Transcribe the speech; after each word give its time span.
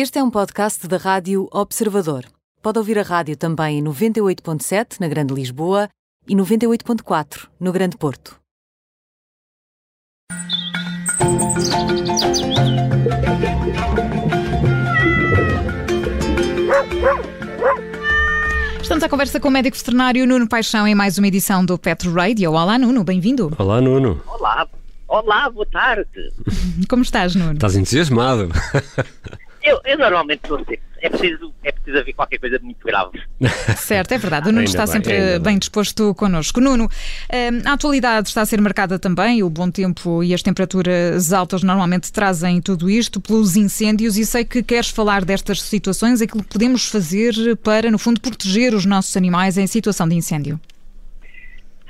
Este 0.00 0.20
é 0.20 0.22
um 0.22 0.30
podcast 0.30 0.86
da 0.86 0.96
Rádio 0.96 1.48
Observador. 1.50 2.24
Pode 2.62 2.78
ouvir 2.78 3.00
a 3.00 3.02
rádio 3.02 3.36
também 3.36 3.80
em 3.80 3.82
98.7 3.82 5.00
na 5.00 5.08
Grande 5.08 5.34
Lisboa 5.34 5.88
e 6.28 6.36
98.4 6.36 7.48
no 7.58 7.72
Grande 7.72 7.96
Porto. 7.96 8.38
Estamos 18.80 19.02
à 19.02 19.08
conversa 19.08 19.40
com 19.40 19.48
o 19.48 19.50
médico 19.50 19.76
veterinário 19.76 20.24
Nuno 20.28 20.48
Paixão 20.48 20.86
em 20.86 20.94
mais 20.94 21.18
uma 21.18 21.26
edição 21.26 21.66
do 21.66 21.76
Petro 21.76 22.14
Radio. 22.14 22.52
Olá, 22.52 22.78
Nuno, 22.78 23.02
bem-vindo. 23.02 23.52
Olá, 23.58 23.80
Nuno. 23.80 24.22
Olá, 24.28 24.68
olá, 25.08 25.50
boa 25.50 25.66
tarde. 25.66 26.08
Como 26.88 27.02
estás, 27.02 27.34
Nuno? 27.34 27.54
Estás 27.54 27.74
entusiasmado. 27.74 28.48
Eu, 29.68 29.80
eu 29.84 29.98
normalmente 29.98 30.40
estou 30.42 30.58
sempre. 30.58 30.80
É 31.00 31.08
preciso, 31.08 31.54
é 31.62 31.70
preciso 31.70 31.98
haver 31.98 32.12
qualquer 32.12 32.38
coisa 32.38 32.58
muito 32.60 32.84
grave. 32.84 33.22
Certo, 33.76 34.12
é 34.12 34.18
verdade. 34.18 34.48
O 34.48 34.52
Nuno 34.52 34.60
Ainda 34.60 34.70
está 34.70 34.84
bem, 34.84 34.92
sempre 34.92 35.12
ainda 35.12 35.38
bem 35.38 35.58
disposto 35.58 36.14
connosco. 36.14 36.60
Nuno, 36.60 36.84
hum, 36.84 37.62
a 37.64 37.72
atualidade 37.72 38.28
está 38.28 38.42
a 38.42 38.46
ser 38.46 38.60
marcada 38.60 38.98
também, 38.98 39.42
o 39.42 39.50
bom 39.50 39.70
tempo 39.70 40.24
e 40.24 40.34
as 40.34 40.42
temperaturas 40.42 41.32
altas 41.32 41.62
normalmente 41.62 42.12
trazem 42.12 42.60
tudo 42.60 42.90
isto 42.90 43.20
pelos 43.20 43.56
incêndios 43.56 44.16
e 44.16 44.26
sei 44.26 44.44
que 44.44 44.62
queres 44.62 44.90
falar 44.90 45.24
destas 45.24 45.62
situações, 45.62 46.20
aquilo 46.20 46.42
que 46.42 46.50
podemos 46.50 46.88
fazer 46.88 47.56
para, 47.58 47.90
no 47.90 47.98
fundo, 47.98 48.20
proteger 48.20 48.74
os 48.74 48.84
nossos 48.84 49.16
animais 49.16 49.56
em 49.56 49.66
situação 49.66 50.08
de 50.08 50.16
incêndio. 50.16 50.58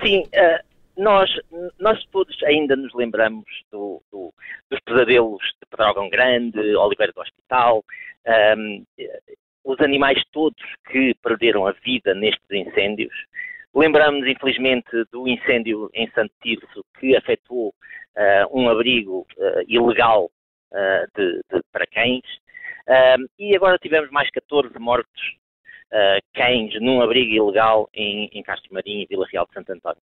Sim, 0.02 0.24
eh, 0.32 0.62
nós, 0.98 1.30
nós 1.78 2.04
todos 2.06 2.36
ainda 2.42 2.76
nos 2.76 2.92
lembramos 2.94 3.44
do- 3.70 4.02
do- 4.12 4.32
dos 4.70 4.80
pesadelos 4.80 5.40
de 5.60 5.66
Pedrógão 5.70 6.08
Grande, 6.10 6.58
Oliveira 6.76 7.12
do 7.12 7.20
Hospital, 7.20 7.84
eh, 8.26 8.54
os 9.64 9.80
animais 9.80 10.20
todos 10.32 10.62
que 10.90 11.14
perderam 11.22 11.66
a 11.66 11.72
vida 11.72 12.14
nestes 12.14 12.50
incêndios. 12.50 13.14
Lembramos, 13.74 14.26
infelizmente, 14.26 14.88
do 15.12 15.28
incêndio 15.28 15.88
em 15.94 16.10
Santo 16.10 16.32
Tirso 16.42 16.84
que 16.98 17.16
afetou 17.16 17.72
ah, 18.16 18.46
um 18.50 18.68
abrigo 18.68 19.26
ah, 19.38 19.62
ilegal 19.68 20.30
ah, 20.72 21.06
de, 21.16 21.40
de- 21.52 21.62
para 21.72 21.86
cães. 21.86 22.22
E 23.38 23.54
agora 23.54 23.78
tivemos 23.78 24.10
mais 24.10 24.30
14 24.30 24.76
mortos 24.78 25.22
uh, 25.92 26.20
cães 26.34 26.72
num 26.80 27.02
abrigo 27.02 27.34
ilegal 27.34 27.86
em, 27.92 28.30
em 28.32 28.42
Castro 28.42 28.72
Marim 28.72 29.02
e 29.02 29.06
Vila 29.06 29.26
Real 29.30 29.46
de 29.46 29.52
Santo 29.52 29.70
António. 29.72 30.00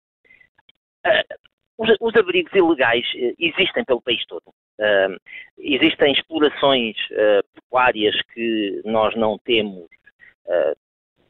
Uh, 1.06 1.34
os, 1.78 1.88
os 2.00 2.14
abrigos 2.16 2.52
ilegais 2.54 3.06
uh, 3.14 3.34
existem 3.38 3.84
pelo 3.84 4.02
país 4.02 4.24
todo. 4.26 4.48
Uh, 4.78 5.16
existem 5.58 6.12
explorações 6.12 6.96
uh, 7.12 7.42
pecuárias 7.54 8.14
que 8.34 8.82
nós 8.84 9.14
não 9.16 9.38
temos, 9.38 9.88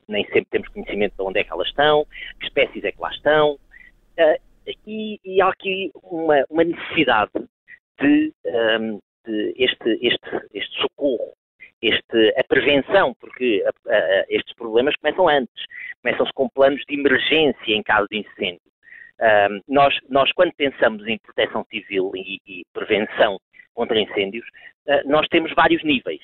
nem 0.09 0.25
sempre 0.27 0.47
temos 0.51 0.69
conhecimento 0.69 1.15
de 1.17 1.23
onde 1.23 1.41
é 1.41 1.45
que 1.45 1.53
elas 1.53 1.69
estão, 1.69 2.05
que 2.39 2.47
espécies 2.47 2.83
é 2.85 2.91
que 2.93 3.01
lá 3.01 3.11
estão, 3.11 3.53
uh, 3.55 4.41
e, 4.87 5.21
e 5.25 5.41
há 5.41 5.49
aqui 5.49 5.91
uma, 6.03 6.45
uma 6.51 6.65
necessidade 6.65 7.31
de, 8.01 8.33
um, 8.81 9.01
de 9.27 9.55
este, 9.57 9.99
este, 10.03 10.47
este 10.55 10.81
socorro 10.81 11.33
este, 11.83 12.35
a 12.39 12.45
prevenção, 12.45 13.15
porque 13.15 13.65
a- 13.67 13.91
a- 13.95 14.25
estes 14.29 14.55
problemas 14.55 14.95
começam 14.97 15.29
antes, 15.29 15.65
começam-se 16.03 16.33
com 16.35 16.49
planos 16.51 16.83
de 16.87 16.95
emergência 16.95 17.73
em 17.75 17.83
caso 17.83 18.07
de 18.11 18.19
incêndio. 18.19 18.61
Ahm, 19.21 19.61
nós, 19.69 19.95
nós, 20.09 20.33
quando 20.33 20.53
pensamos 20.55 21.07
em 21.07 21.19
proteção 21.19 21.65
civil 21.71 22.11
e, 22.15 22.41
e 22.47 22.63
prevenção 22.73 23.39
contra 23.75 24.01
incêndios, 24.01 24.47
ah, 24.89 25.03
nós 25.05 25.27
temos 25.29 25.53
vários 25.55 25.83
níveis. 25.85 26.21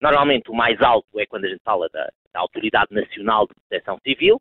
Normalmente 0.00 0.50
o 0.50 0.54
mais 0.54 0.80
alto 0.80 1.20
é 1.20 1.26
quando 1.26 1.44
a 1.44 1.48
gente 1.48 1.62
fala 1.62 1.88
da, 1.90 2.08
da 2.32 2.40
Autoridade 2.40 2.88
Nacional 2.92 3.46
de 3.46 3.54
Proteção 3.54 3.98
Civil, 4.02 4.40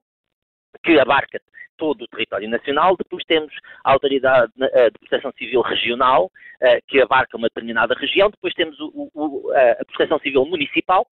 que 0.83 0.99
abarca 0.99 1.39
todo 1.77 2.01
o 2.03 2.07
território 2.07 2.49
nacional. 2.49 2.95
Depois 2.97 3.23
temos 3.25 3.53
a 3.85 3.91
Autoridade 3.91 4.51
eh, 4.59 4.89
de 4.89 4.99
Proteção 4.99 5.31
Civil 5.37 5.61
Regional, 5.61 6.29
eh, 6.61 6.81
que 6.87 7.01
abarca 7.01 7.37
uma 7.37 7.47
determinada 7.47 7.93
região. 7.95 8.29
Depois 8.29 8.53
temos 8.53 8.77
o- 8.79 9.09
o- 9.13 9.51
a 9.53 9.85
Proteção 9.85 10.19
Civil 10.19 10.45
Municipal. 10.45 11.05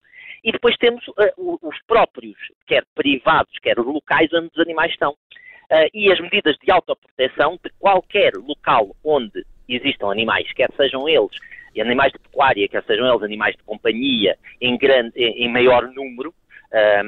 E 0.44 0.52
depois 0.52 0.76
temos 0.76 1.04
os 1.36 1.82
próprios, 1.86 2.36
quer 2.66 2.84
privados, 2.94 3.52
quer 3.60 3.76
locais 3.76 4.32
onde 4.32 4.48
os 4.54 4.58
animais 4.60 4.92
estão. 4.92 5.16
Eh, 5.70 5.88
e 5.92 6.12
as 6.12 6.18
medidas 6.20 6.56
de 6.62 6.70
autoproteção 6.70 7.58
de 7.62 7.70
qualquer 7.78 8.32
local 8.36 8.96
onde 9.04 9.44
existam 9.68 10.10
animais, 10.10 10.50
quer 10.52 10.70
sejam 10.76 11.08
eles 11.08 11.30
animais 11.78 12.12
de 12.12 12.18
pecuária, 12.18 12.68
quer 12.68 12.82
sejam 12.84 13.08
eles 13.08 13.22
animais 13.22 13.54
de 13.54 13.62
companhia 13.62 14.36
em, 14.60 14.76
grande, 14.76 15.12
em, 15.16 15.48
maior 15.48 15.86
número, 15.92 16.34
eh, 16.72 17.02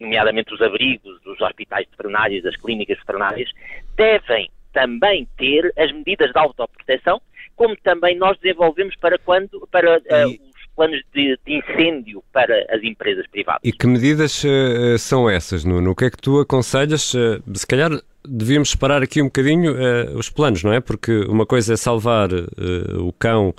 nomeadamente 0.00 0.52
os 0.52 0.60
abrigos, 0.60 1.20
os 1.24 1.40
hospitais 1.40 1.86
veterinários, 1.90 2.44
as 2.44 2.56
clínicas 2.56 2.98
veterinárias, 2.98 3.50
devem 3.96 4.50
também 4.72 5.28
ter 5.36 5.72
as 5.76 5.92
medidas 5.92 6.32
de 6.32 6.38
autoproteção, 6.38 7.20
como 7.54 7.76
também 7.76 8.16
nós 8.16 8.38
desenvolvemos 8.38 8.96
para 8.96 9.18
quando 9.18 9.66
para 9.70 9.96
ah, 9.96 10.26
E- 10.26 10.40
os 10.56 10.57
planos 10.78 11.00
de, 11.12 11.36
de 11.44 11.58
incêndio 11.58 12.22
para 12.32 12.54
as 12.70 12.82
empresas 12.84 13.26
privadas. 13.26 13.60
E 13.64 13.72
que 13.72 13.86
medidas 13.86 14.44
eh, 14.44 14.96
são 14.96 15.28
essas, 15.28 15.64
Nuno? 15.64 15.90
O 15.90 15.94
que 15.96 16.04
é 16.04 16.10
que 16.10 16.16
tu 16.18 16.38
aconselhas? 16.38 17.12
Eh, 17.14 17.40
se 17.54 17.66
calhar 17.66 17.90
devíamos 18.26 18.70
separar 18.70 19.02
aqui 19.02 19.20
um 19.20 19.24
bocadinho 19.26 19.74
eh, 19.76 20.10
os 20.14 20.30
planos, 20.30 20.62
não 20.62 20.72
é? 20.72 20.80
Porque 20.80 21.12
uma 21.28 21.44
coisa 21.44 21.74
é 21.74 21.76
salvar 21.76 22.28
o 22.32 23.12
cão 23.18 23.52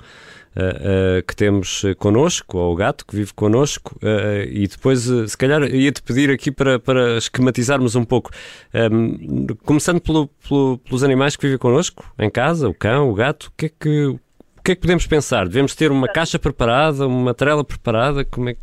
que 1.28 1.36
temos 1.36 1.82
connosco, 1.96 2.58
ou 2.58 2.72
o 2.72 2.76
gato 2.76 3.06
que 3.06 3.14
vive 3.14 3.32
connosco, 3.32 3.96
e 4.50 4.66
depois, 4.66 5.02
se 5.28 5.38
calhar, 5.38 5.62
ia-te 5.62 6.02
pedir 6.02 6.28
aqui 6.28 6.50
para, 6.50 6.76
para 6.76 7.16
esquematizarmos 7.18 7.94
um 7.94 8.04
pouco, 8.04 8.30
Ehm, 8.74 9.46
começando 9.64 10.00
pelo- 10.00 10.26
pelo- 10.48 10.78
pelos 10.78 11.04
animais 11.04 11.36
que 11.36 11.42
vivem 11.44 11.56
connosco, 11.56 12.04
em 12.18 12.28
casa, 12.28 12.68
o 12.68 12.74
cão, 12.74 13.10
o 13.10 13.14
gato, 13.14 13.44
o 13.46 13.52
que 13.56 13.66
é 13.66 13.68
que, 13.68 14.16
o 14.60 14.62
que, 14.62 14.72
é 14.72 14.74
que 14.74 14.82
podemos 14.82 15.06
pensar? 15.06 15.48
Devemos 15.48 15.74
ter 15.74 15.90
uma 15.90 16.06
caixa 16.06 16.38
preparada, 16.38 17.06
uma 17.06 17.32
trela 17.32 17.64
preparada? 17.64 18.26
Como 18.26 18.50
é 18.50 18.54
que 18.54 18.60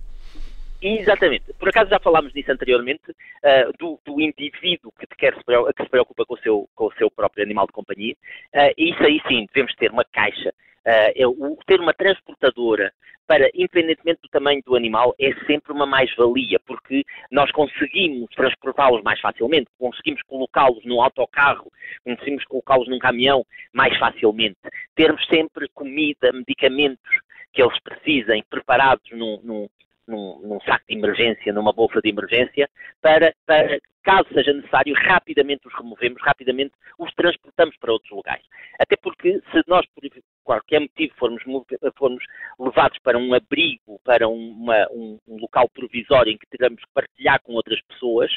Exatamente. 0.82 1.54
Por 1.54 1.70
acaso 1.70 1.90
já 1.90 2.00
falámos 2.00 2.32
disso 2.34 2.52
anteriormente, 2.52 3.02
ah, 3.44 3.72
do, 3.80 4.00
do 4.06 4.22
indivíduo 4.22 4.92
que, 5.00 5.08
quer 5.18 5.34
se, 5.36 5.44
que 5.44 5.84
se 5.84 5.90
preocupa 5.90 6.26
com 6.26 6.36
o 6.36 6.38
seu, 6.40 6.70
com 6.76 6.86
o 6.86 6.94
seu 6.94 7.10
próprio 7.10 7.44
animal 7.44 7.66
de 7.66 7.74
companhia. 7.74 8.16
Ah, 8.54 8.72
isso 8.78 9.02
aí 9.04 9.20
sim, 9.28 9.48
devemos 9.54 9.76
ter 9.76 9.92
uma 9.92 10.06
caixa. 10.06 10.54
Ah, 10.86 11.12
é 11.16 11.26
o- 11.28 11.58
ter 11.66 11.80
uma 11.80 11.94
transportadora 11.94 12.94
para, 13.26 13.50
independentemente 13.56 14.22
do 14.22 14.30
tamanho 14.30 14.62
do 14.66 14.76
animal, 14.76 15.14
é 15.20 15.34
sempre 15.48 15.74
uma 15.74 15.86
mais-valia, 15.86 16.60
porque 16.66 17.04
nós 17.30 17.52
conseguimos 17.52 18.30
transportá-los 18.36 19.04
mais 19.04 19.20
facilmente, 19.20 19.68
conseguimos 19.78 20.22
colocá-los 20.24 20.86
num 20.86 21.02
autocarro, 21.02 21.70
conseguimos 22.06 22.46
colocá-los 22.46 22.88
num 22.88 23.00
caminhão 23.00 23.44
mais 23.74 23.98
facilmente. 23.98 24.56
Termos 24.96 25.26
sempre 25.28 25.68
comida, 25.74 26.32
medicamentos 26.32 27.20
que 27.52 27.62
eles 27.62 27.78
precisem 27.82 28.44
preparados 28.50 29.10
num- 29.12 29.42
num, 29.44 29.68
num, 30.08 30.40
num 30.42 30.60
saco 30.62 30.86
de 30.88 30.96
emergência, 30.96 31.54
numa 31.54 31.74
bolsa 31.74 32.02
de 32.02 32.10
emergência, 32.10 32.70
para, 33.02 33.34
para, 33.46 33.80
caso 34.04 34.28
seja 34.34 34.54
necessário, 34.54 34.96
rapidamente 34.96 35.68
os 35.68 35.74
removemos, 35.74 36.22
rapidamente 36.22 36.72
os 36.98 37.14
transportamos 37.14 37.76
para 37.78 37.92
outros 37.92 38.12
lugares. 38.12 38.46
Até 38.80 38.96
porque, 38.96 39.34
se 39.52 39.64
nós, 39.68 39.86
por 39.88 40.04
qualquer 40.44 40.80
motivo, 40.80 41.14
formos, 41.18 41.44
mo- 41.46 41.66
formos 41.98 42.24
levados 42.60 42.98
para 43.00 43.18
um 43.18 43.34
abrigo, 43.34 44.00
para 44.06 44.28
uma- 44.28 44.88
um, 44.92 45.20
um 45.28 45.38
local 45.38 45.68
provisório 45.70 46.32
em 46.32 46.38
que 46.38 46.48
teremos 46.48 46.82
que 46.82 46.92
partilhar 46.94 47.42
com 47.42 47.54
outras 47.54 47.82
pessoas, 47.82 48.32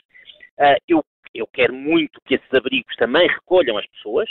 ah, 0.58 0.76
eu, 0.88 1.04
eu 1.32 1.46
quero 1.46 1.72
muito 1.72 2.20
que 2.24 2.34
esses 2.34 2.52
abrigos 2.52 2.94
também 2.96 3.28
recolham 3.28 3.78
as 3.78 3.86
pessoas, 3.86 4.28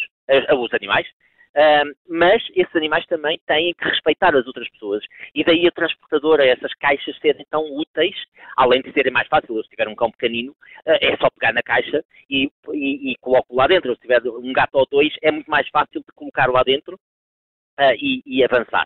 os 0.58 0.74
animais, 0.74 1.08
ah, 1.56 1.84
mas 2.08 2.44
esses 2.56 2.76
animais 2.76 3.06
também 3.08 3.40
têm 3.48 3.74
que 3.74 3.86
respeitar 3.86 4.36
as 4.36 4.46
outras 4.46 4.70
pessoas. 4.70 5.04
E 5.34 5.44
daí 5.44 5.68
a 5.68 5.72
transportadora, 5.72 6.46
essas 6.46 6.74
caixas 6.76 7.18
serem 7.20 7.46
tão 7.50 7.64
úteis, 7.76 8.16
além 8.56 8.82
de 8.82 8.92
serem 8.94 9.12
mais 9.12 9.28
fáceis, 9.28 9.64
se 9.64 9.70
tiver 9.70 9.88
um 9.88 9.96
cão 9.96 10.12
pequenino, 10.12 10.56
eh, 10.86 11.14
é 11.14 11.18
só 11.18 11.30
pegar 11.30 11.54
na 11.54 11.64
caixa 11.64 12.04
e, 12.30 12.52
e, 12.74 13.12
e 13.12 13.16
coloco 13.18 13.56
lá 13.56 13.68
dentro. 13.68 13.94
Se 13.96 14.02
tiver 14.02 14.22
um 14.24 14.54
gato 14.54 14.76
ou 14.76 14.88
dois, 14.90 15.14
é 15.22 15.32
muito 15.32 15.50
mais 15.50 15.68
fácil 15.70 16.02
de 16.02 16.12
colocar 16.16 16.48
lá 16.48 16.64
dentro 16.64 17.00
eh, 17.80 17.96
e, 18.00 18.22
e 18.26 18.44
avançar. 18.44 18.86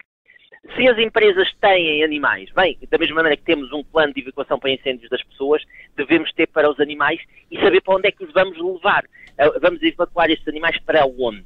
Se 0.77 0.87
as 0.87 0.97
empresas 0.97 1.53
têm 1.59 2.03
animais, 2.05 2.49
bem, 2.51 2.77
da 2.89 2.97
mesma 2.97 3.17
maneira 3.17 3.35
que 3.35 3.43
temos 3.43 3.73
um 3.73 3.83
plano 3.83 4.13
de 4.13 4.21
evacuação 4.21 4.57
para 4.57 4.71
incêndios 4.71 5.09
das 5.09 5.21
pessoas, 5.23 5.61
devemos 5.97 6.31
ter 6.31 6.47
para 6.47 6.69
os 6.71 6.79
animais 6.79 7.19
e 7.51 7.59
saber 7.59 7.81
para 7.81 7.95
onde 7.95 8.07
é 8.07 8.11
que 8.11 8.23
os 8.23 8.31
vamos 8.31 8.57
levar. 8.57 9.03
Eh, 9.37 9.59
Vamos 9.59 9.81
evacuar 9.83 10.29
estes 10.29 10.47
animais 10.47 10.79
para 10.85 11.05
onde? 11.05 11.45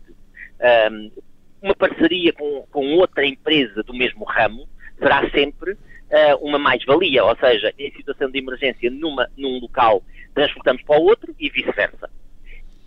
Uma 1.61 1.75
parceria 1.75 2.31
com, 2.33 2.65
com 2.71 2.85
outra 2.95 3.25
empresa 3.25 3.81
do 3.83 3.93
mesmo 3.93 4.23
ramo 4.25 4.67
será 4.99 5.27
sempre 5.31 5.75
ah, 6.11 6.35
uma 6.39 6.59
mais-valia, 6.59 7.23
ou 7.23 7.35
seja, 7.37 7.73
em 7.77 7.91
situação 7.91 8.29
de 8.29 8.37
emergência 8.39 8.89
numa, 8.91 9.27
num 9.37 9.59
local 9.59 10.03
transportamos 10.33 10.83
para 10.83 10.99
o 10.99 11.03
outro 11.03 11.35
e 11.39 11.49
vice-versa. 11.49 12.09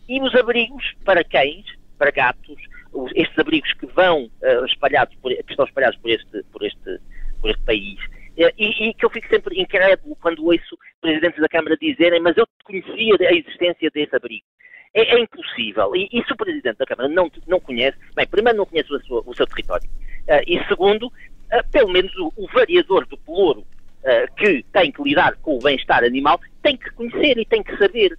E 0.08 0.20
os 0.20 0.34
abrigos 0.34 0.94
para 1.04 1.24
cães, 1.24 1.64
para 1.98 2.10
gatos, 2.12 2.56
os- 2.92 3.12
estes 3.14 3.38
abrigos 3.38 3.72
que 3.74 3.86
vão 3.86 4.30
ah, 4.42 4.64
espalhados 4.66 5.14
por, 5.16 5.32
que 5.34 5.50
estão 5.50 5.64
espalhados 5.66 5.98
por 6.00 6.10
este, 6.10 6.42
por 6.52 6.62
este, 6.64 7.00
por 7.40 7.50
este 7.50 7.62
país, 7.64 7.98
e, 8.36 8.88
e, 8.88 8.94
que 8.94 9.04
eu 9.04 9.10
fico 9.10 9.28
sempre 9.28 9.60
incrédulo 9.60 10.16
quando 10.16 10.44
ouço 10.46 10.78
presidentes 11.00 11.40
da 11.40 11.48
Câmara 11.48 11.76
dizerem 11.76 12.20
mas 12.20 12.36
eu 12.36 12.46
conhecia 12.64 13.16
a 13.28 13.34
existência 13.34 13.90
desse 13.92 14.14
abrigo. 14.14 14.46
É, 14.94 15.16
é 15.16 15.20
impossível. 15.20 15.94
E, 15.94 16.08
e, 16.12 16.24
se 16.24 16.32
o 16.32 16.36
Presidente 16.36 16.78
da 16.78 16.86
Câmara 16.86 17.08
não, 17.08 17.30
não 17.46 17.60
conhece, 17.60 17.96
bem, 18.14 18.26
primeiro 18.26 18.58
não 18.58 18.66
conhece 18.66 18.92
o, 18.92 19.00
sua, 19.02 19.22
o 19.24 19.34
seu 19.34 19.46
território, 19.46 19.88
uh, 19.88 20.42
e 20.46 20.62
segundo, 20.66 21.06
uh, 21.06 21.70
pelo 21.70 21.90
menos 21.90 22.14
o, 22.16 22.32
o, 22.36 22.46
variador 22.48 23.06
do 23.06 23.16
pelouro 23.18 23.60
uh, 23.60 24.34
que 24.36 24.64
tem 24.72 24.90
que 24.90 25.02
lidar 25.02 25.36
com 25.36 25.56
o 25.56 25.60
bem-estar 25.60 26.02
animal 26.02 26.40
tem 26.62 26.76
que 26.76 26.90
conhecer 26.90 27.38
e 27.38 27.44
tem 27.44 27.62
que 27.62 27.76
saber. 27.76 28.18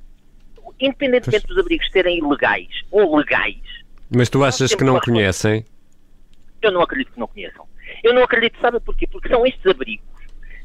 Independentemente 0.79 1.45
dos 1.45 1.57
abrigos 1.57 1.91
serem 1.91 2.17
ilegais 2.17 2.69
ou 2.89 3.17
legais. 3.17 3.59
Mas 4.09 4.29
tu 4.29 4.43
achas 4.43 4.73
que 4.73 4.83
não 4.83 4.99
conhecem? 4.99 5.65
Eu 6.61 6.71
não 6.71 6.81
acredito 6.81 7.11
que 7.11 7.19
não 7.19 7.27
conheçam. 7.27 7.67
Eu 8.03 8.13
não 8.13 8.23
acredito, 8.23 8.59
sabe 8.59 8.79
porquê? 8.79 9.05
Porque 9.05 9.29
são 9.29 9.45
estes 9.45 9.65
abrigos 9.65 10.05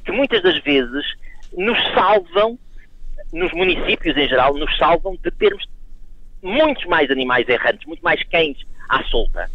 que 0.05 0.13
muitas 0.13 0.43
das 0.43 0.59
vezes 0.63 1.05
nos 1.53 1.79
salvam, 1.93 2.59
nos 3.33 3.53
municípios 3.53 4.17
em 4.17 4.29
geral, 4.29 4.55
nos 4.55 4.75
salvam 4.79 5.17
de 5.23 5.31
termos 5.33 5.67
muitos 6.47 6.85
mais 6.87 7.11
animais 7.11 7.49
errantes, 7.49 7.87
muito 7.87 8.03
mais 8.03 8.23
cães 8.25 8.57
à 8.89 9.03
solta. 9.05 9.51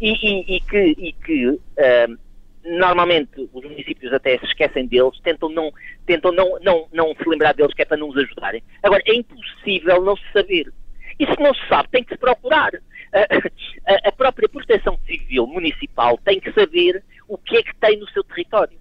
E, 0.00 0.10
e, 0.10 0.56
e 0.56 0.60
que, 0.60 0.94
e 0.98 1.12
que 1.12 1.46
uh, 1.48 2.18
normalmente 2.64 3.48
os 3.52 3.64
municípios 3.64 4.12
até 4.12 4.38
se 4.38 4.46
esquecem 4.46 4.86
deles, 4.86 5.18
tentam, 5.20 5.48
não, 5.48 5.72
tentam 6.06 6.32
não, 6.32 6.58
não, 6.60 6.88
não 6.92 7.14
se 7.14 7.28
lembrar 7.28 7.54
deles, 7.54 7.74
que 7.74 7.82
é 7.82 7.84
para 7.84 7.96
não 7.96 8.08
os 8.08 8.16
ajudarem. 8.16 8.62
Agora, 8.82 9.02
é 9.06 9.14
impossível 9.14 10.02
não 10.02 10.16
se 10.16 10.24
saber. 10.32 10.72
E 11.18 11.26
se 11.26 11.40
não 11.40 11.54
se 11.54 11.68
sabe, 11.68 11.88
tem 11.90 12.04
que 12.04 12.14
se 12.14 12.18
procurar. 12.18 12.72
A, 13.14 14.08
a, 14.08 14.12
própria 14.12 14.48
proteção 14.48 14.98
civil 15.06 15.46
municipal 15.46 16.16
tem 16.24 16.40
que 16.40 16.50
saber 16.52 17.04
o 17.28 17.36
que 17.36 17.58
é 17.58 17.62
que 17.62 17.76
tem 17.76 17.98
no 17.98 18.08
seu 18.08 18.24
território. 18.24 18.78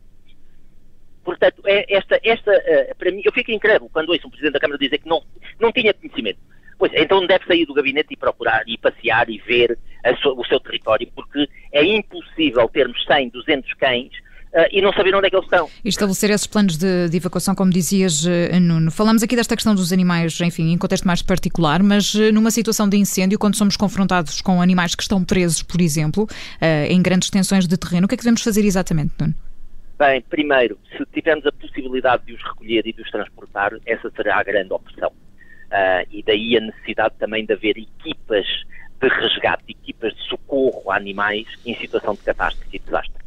Portanto, 1.24 1.62
é 1.65 1.86
esta, 1.94 2.19
esta, 2.24 2.51
uh, 2.51 2.95
para 2.95 3.12
mim, 3.12 3.21
eu 3.25 3.33
fico 3.33 3.51
incrédulo 3.51 3.89
quando 3.92 4.09
ouço 4.09 4.25
um 4.25 4.30
Presidente 4.30 4.53
da 4.53 4.59
Câmara 4.59 4.80
dizer 4.80 5.00
que 5.00 5.09
não, 5.09 5.21
não 5.59 5.71
tinha 5.71 5.94
conhecimento. 5.94 6.39
Pois, 6.81 6.91
então 6.95 7.27
deve 7.27 7.45
sair 7.45 7.63
do 7.67 7.75
gabinete 7.75 8.07
e 8.09 8.17
procurar, 8.17 8.63
e 8.65 8.75
passear 8.75 9.29
e 9.29 9.37
ver 9.37 9.77
o 10.35 10.43
seu 10.45 10.59
território, 10.59 11.07
porque 11.13 11.47
é 11.71 11.85
impossível 11.85 12.67
termos 12.69 13.05
100, 13.05 13.29
200 13.29 13.73
cães 13.75 14.09
Uh, 14.53 14.67
e 14.69 14.81
não 14.81 14.91
saber 14.91 15.15
onde 15.15 15.27
é 15.27 15.29
que 15.29 15.35
eles 15.37 15.45
estão. 15.45 15.69
E 15.81 15.87
estabelecer 15.87 16.29
esses 16.29 16.45
planos 16.45 16.75
de, 16.75 17.07
de, 17.07 17.15
evacuação, 17.15 17.55
como 17.55 17.71
dizias, 17.71 18.25
uh, 18.25 18.59
Nuno. 18.59 18.91
Falamos 18.91 19.23
aqui 19.23 19.33
desta 19.33 19.55
questão 19.55 19.73
dos 19.73 19.93
animais, 19.93 20.41
enfim, 20.41 20.73
em 20.73 20.77
contexto 20.77 21.07
mais 21.07 21.21
particular, 21.21 21.81
mas 21.81 22.13
uh, 22.15 22.33
numa 22.33 22.51
situação 22.51 22.89
de 22.89 22.97
incêndio, 22.97 23.39
quando 23.39 23.55
somos 23.55 23.77
confrontados 23.77 24.41
com 24.41 24.61
animais 24.61 24.93
que 24.93 25.03
estão 25.03 25.23
presos, 25.23 25.63
por 25.63 25.79
exemplo, 25.79 26.27
em 26.89 27.01
grandes 27.01 27.27
extensões 27.27 27.65
de 27.65 27.77
terreno, 27.77 28.03
o 28.03 28.09
que 28.09 28.15
é 28.15 28.17
que 28.17 28.23
devemos 28.23 28.43
fazer 28.43 28.65
exatamente, 28.65 29.13
Nuno? 29.17 29.33
Bem, 29.97 30.21
primeiro, 30.29 30.77
se 30.97 31.05
tivermos 31.13 31.45
a 31.45 31.51
possibilidade 31.53 32.25
de 32.25 32.33
os 32.33 32.43
recolher 32.43 32.85
e 32.85 32.91
de 32.91 33.01
os 33.01 33.09
transportar, 33.09 33.71
essa 33.85 34.11
será 34.17 34.37
a 34.37 34.43
grande 34.43 34.73
opção. 34.73 35.13
Uh, 35.71 36.06
e 36.12 36.21
daí 36.21 36.57
a 36.57 36.59
necessidade 36.59 37.15
também 37.18 37.45
de 37.45 37.53
haver 37.53 37.77
equipas 37.77 38.45
de 39.01 39.07
resgate, 39.07 39.63
equipas 39.69 40.13
de 40.13 40.21
socorro 40.27 40.91
a 40.91 40.97
animais 40.97 41.47
em 41.65 41.73
situação 41.75 42.13
de 42.13 42.19
catástrofe 42.19 42.75
e 42.75 42.79
desastre. 42.79 43.21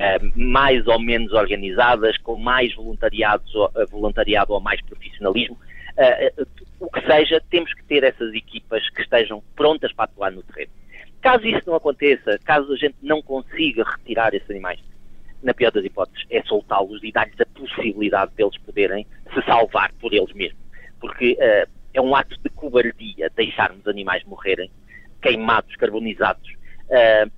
Uh, 0.00 0.32
mais 0.34 0.86
ou 0.86 0.98
menos 0.98 1.34
organizadas, 1.34 2.16
com 2.18 2.36
mais 2.36 2.74
voluntariados, 2.74 3.54
uh, 3.54 3.70
voluntariado 3.90 4.54
ou 4.54 4.60
mais 4.60 4.80
profissionalismo, 4.82 5.58
o 6.80 6.90
que 6.90 7.06
seja, 7.06 7.42
temos 7.50 7.72
que 7.74 7.84
ter 7.84 8.02
essas 8.02 8.32
equipas 8.32 8.88
que 8.88 9.02
estejam 9.02 9.42
prontas 9.54 9.92
para 9.92 10.06
atuar 10.06 10.32
no 10.32 10.42
terreno. 10.42 10.72
Caso 11.20 11.46
isso 11.46 11.62
não 11.66 11.74
aconteça, 11.74 12.38
caso 12.42 12.72
a 12.72 12.76
gente 12.76 12.96
não 13.02 13.20
consiga 13.20 13.84
retirar 13.84 14.34
esses 14.34 14.48
animais, 14.48 14.80
na 15.42 15.52
pior 15.52 15.70
das 15.70 15.84
hipóteses, 15.84 16.24
é 16.30 16.42
soltá-los 16.44 17.04
e 17.04 17.12
dar-lhes 17.12 17.38
a 17.38 17.46
possibilidade 17.46 18.32
de 18.34 18.42
eles 18.42 18.56
poderem 18.58 19.06
se 19.34 19.42
salvar 19.42 19.92
por 20.00 20.14
eles 20.14 20.32
mesmos. 20.32 20.62
Porque 20.98 21.36
é 21.94 22.00
um 22.00 22.14
ato 22.14 22.36
de 22.42 22.48
cobardia 22.50 23.30
deixarmos 23.36 23.86
animais 23.86 24.24
morrerem 24.24 24.70
queimados, 25.20 25.74
carbonizados, 25.76 26.50
uh, 26.88 27.30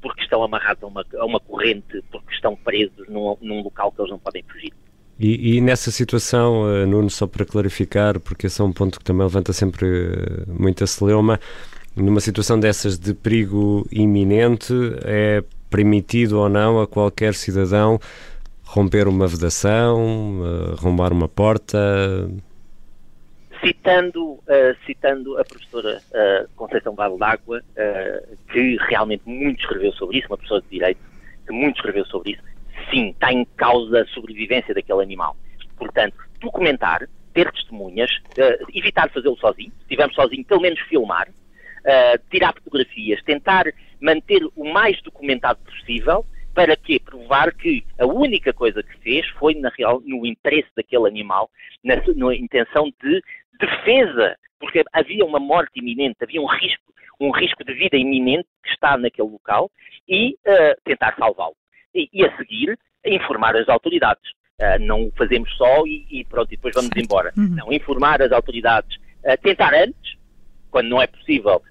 porque 0.00 0.22
estão 0.22 0.42
amarrados 0.42 0.82
a 0.82 0.86
uma, 0.86 1.04
a 1.18 1.24
uma, 1.24 1.40
corrente, 1.40 2.02
porque 2.10 2.34
estão 2.34 2.56
presos 2.56 3.08
num, 3.08 3.36
num 3.40 3.62
local 3.62 3.90
que 3.92 4.00
eles 4.00 4.10
não 4.10 4.18
podem 4.18 4.42
fugir. 4.44 4.72
E, 5.18 5.56
e, 5.56 5.60
nessa 5.60 5.90
situação, 5.90 6.62
uh, 6.62 6.86
Nuno, 6.86 7.10
só 7.10 7.26
para 7.26 7.44
clarificar, 7.44 8.18
porque 8.20 8.46
esse 8.46 8.60
é 8.60 8.64
um 8.64 8.72
ponto 8.72 8.98
que 8.98 9.04
também 9.04 9.24
levanta 9.24 9.52
sempre 9.52 9.86
uh, 9.86 10.46
muita 10.48 10.86
celeuma, 10.86 11.38
numa 11.94 12.20
situação 12.20 12.58
dessas 12.58 12.98
de 12.98 13.12
perigo 13.12 13.86
iminente, 13.90 14.72
é 15.04 15.42
permitido 15.68 16.38
ou 16.38 16.48
não 16.48 16.80
a 16.80 16.86
qualquer 16.86 17.34
cidadão 17.34 17.98
romper 18.64 19.06
uma 19.06 19.26
vedação, 19.26 20.40
arrombar 20.78 21.12
uma 21.12 21.28
porta, 21.28 21.78
citando, 23.62 24.32
uh, 24.32 24.76
citando 24.84 25.38
a 25.38 25.44
professora 25.44 26.00
uh, 26.10 26.48
Conceição 26.56 26.94
Vale 26.94 27.16
d'Água, 27.16 27.60
uh, 27.60 28.36
que 28.52 28.76
realmente 28.88 29.22
muito 29.24 29.60
escreveu 29.60 29.92
sobre 29.92 30.18
isso, 30.18 30.26
uma 30.28 30.38
pessoa 30.38 30.60
de 30.60 30.68
direito, 30.68 31.00
que 31.46 31.52
muito 31.52 31.76
escreveu 31.76 32.04
sobre 32.06 32.32
isso, 32.32 32.42
sim, 32.90 33.10
está 33.10 33.32
em 33.32 33.44
causa 33.56 34.02
a 34.02 34.06
sobrevivência 34.06 34.74
daquele 34.74 35.02
animal. 35.02 35.36
Portanto, 35.76 36.16
documentar, 36.40 37.08
ter 37.32 37.50
testemunhas, 37.52 38.10
evitar 38.74 39.10
fazê-lo 39.10 39.38
sozinho, 39.38 39.70
se 39.70 39.82
estivermos 39.82 40.14
sozinho, 40.14 40.44
pelo 40.44 40.60
menos 40.60 40.78
filmar, 40.80 41.28
tirar 42.30 42.52
fotografias, 42.54 43.22
tentar 43.24 43.64
manter 44.00 44.42
o 44.54 44.70
mais 44.70 45.00
documentado 45.02 45.58
possível, 45.60 46.26
para 46.54 46.76
que 46.76 47.00
provar 47.00 47.52
que 47.52 47.84
a 47.98 48.06
única 48.06 48.52
coisa 48.52 48.82
que 48.82 48.96
fez 48.98 49.26
foi 49.30 49.54
na 49.54 49.70
real 49.70 50.02
no 50.04 50.26
interesse 50.26 50.68
daquele 50.76 51.08
animal, 51.08 51.50
na, 51.82 51.96
na 51.96 52.34
intenção 52.34 52.92
de 53.02 53.22
defesa, 53.58 54.36
porque 54.58 54.82
havia 54.92 55.24
uma 55.24 55.40
morte 55.40 55.78
iminente, 55.78 56.18
havia 56.22 56.40
um 56.40 56.46
risco, 56.46 56.92
um 57.20 57.30
risco 57.30 57.64
de 57.64 57.74
vida 57.74 57.96
iminente 57.96 58.48
que 58.62 58.70
está 58.70 58.96
naquele 58.96 59.28
local 59.28 59.70
e 60.08 60.36
uh, 60.46 60.80
tentar 60.84 61.14
salvá-lo. 61.16 61.54
E, 61.94 62.08
e, 62.12 62.24
a 62.24 62.36
seguir, 62.36 62.78
informar 63.04 63.56
as 63.56 63.68
autoridades. 63.68 64.30
Uh, 64.60 64.78
não 64.80 65.06
o 65.06 65.12
fazemos 65.16 65.52
só 65.56 65.84
e, 65.86 66.06
e, 66.10 66.24
pronto, 66.24 66.52
e 66.52 66.56
depois 66.56 66.74
vamos 66.74 66.90
certo. 66.94 67.04
embora. 67.04 67.32
Uhum. 67.36 67.56
Não, 67.56 67.72
informar 67.72 68.22
as 68.22 68.32
autoridades, 68.32 68.96
uh, 69.24 69.36
tentar 69.42 69.74
antes, 69.74 70.16
quando 70.70 70.88
não 70.88 71.02
é 71.02 71.06
possível, 71.06 71.62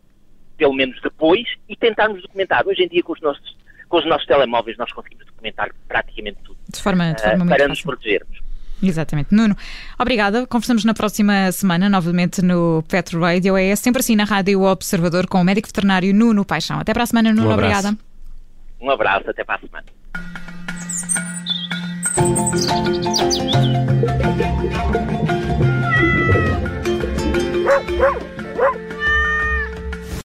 pelo 0.58 0.74
menos 0.74 1.00
depois, 1.02 1.48
e 1.68 1.76
tentarmos 1.76 2.22
documentar. 2.22 2.68
Hoje 2.68 2.84
em 2.84 2.88
dia, 2.88 3.02
com 3.02 3.14
os 3.14 3.22
nossos, 3.22 3.58
com 3.88 3.98
os 3.98 4.06
nossos 4.06 4.28
telemóveis, 4.28 4.78
nós 4.78 4.92
conseguimos 4.92 5.26
documentar 5.26 5.72
praticamente 5.88 6.38
tudo. 6.44 6.58
De 6.70 6.82
forma, 6.82 7.14
de 7.14 7.22
forma 7.22 7.48
para 7.48 7.68
nos 7.68 7.82
protegermos. 7.82 8.51
Exatamente. 8.82 9.34
Nuno, 9.34 9.56
obrigada. 10.00 10.48
Conversamos 10.48 10.84
na 10.84 10.94
próxima 10.94 11.52
semana, 11.52 11.90
novamente 11.90 12.42
no 12.42 12.84
Petro 12.88 13.22
Radio. 13.22 13.56
É 13.58 13.76
sempre 13.76 14.00
assim 14.00 14.16
na 14.16 14.24
Rádio 14.24 14.62
Observador 14.64 15.28
com 15.28 15.40
o 15.40 15.44
médico 15.44 15.68
veterinário 15.68 16.14
Nuno 16.14 16.44
Paixão. 16.44 16.80
Até 16.80 16.94
para 16.94 17.04
a 17.04 17.06
semana, 17.06 17.32
Nuno. 17.34 17.50
Um 17.50 17.54
obrigada. 17.54 17.96
Um 18.82 18.90
abraço, 18.90 19.30
até 19.30 19.44
para 19.44 19.56
a 19.56 19.60
semana. 19.60 19.86